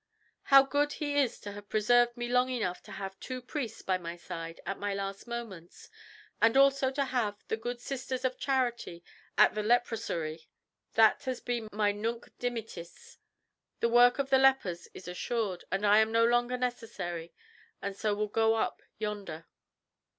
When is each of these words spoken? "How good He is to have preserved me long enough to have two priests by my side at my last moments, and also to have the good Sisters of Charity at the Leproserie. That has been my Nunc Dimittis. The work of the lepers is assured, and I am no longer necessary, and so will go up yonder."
"How 0.45 0.63
good 0.63 0.93
He 0.93 1.15
is 1.15 1.39
to 1.41 1.51
have 1.51 1.69
preserved 1.69 2.17
me 2.17 2.27
long 2.27 2.49
enough 2.49 2.81
to 2.81 2.91
have 2.93 3.19
two 3.19 3.39
priests 3.39 3.83
by 3.83 3.99
my 3.99 4.15
side 4.15 4.59
at 4.65 4.79
my 4.79 4.95
last 4.95 5.27
moments, 5.27 5.91
and 6.41 6.57
also 6.57 6.89
to 6.89 7.05
have 7.05 7.45
the 7.49 7.55
good 7.55 7.79
Sisters 7.79 8.25
of 8.25 8.39
Charity 8.39 9.03
at 9.37 9.53
the 9.53 9.61
Leproserie. 9.61 10.47
That 10.93 11.25
has 11.25 11.39
been 11.39 11.69
my 11.71 11.91
Nunc 11.91 12.35
Dimittis. 12.39 13.19
The 13.79 13.89
work 13.89 14.17
of 14.17 14.31
the 14.31 14.39
lepers 14.39 14.87
is 14.95 15.07
assured, 15.07 15.65
and 15.71 15.85
I 15.85 15.99
am 15.99 16.11
no 16.11 16.25
longer 16.25 16.57
necessary, 16.57 17.31
and 17.79 17.95
so 17.95 18.15
will 18.15 18.27
go 18.27 18.55
up 18.55 18.81
yonder." 18.97 19.45